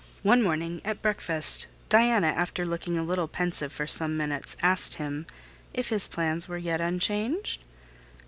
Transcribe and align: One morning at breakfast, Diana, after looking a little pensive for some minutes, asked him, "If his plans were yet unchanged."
One 0.23 0.41
morning 0.41 0.81
at 0.83 1.03
breakfast, 1.03 1.67
Diana, 1.87 2.25
after 2.29 2.65
looking 2.65 2.97
a 2.97 3.03
little 3.03 3.27
pensive 3.27 3.71
for 3.71 3.85
some 3.85 4.17
minutes, 4.17 4.57
asked 4.63 4.95
him, 4.95 5.27
"If 5.75 5.89
his 5.89 6.07
plans 6.07 6.47
were 6.47 6.57
yet 6.57 6.81
unchanged." 6.81 7.61